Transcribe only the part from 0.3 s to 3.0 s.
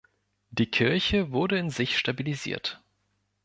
Die Kirche wurde in sich stabilisiert.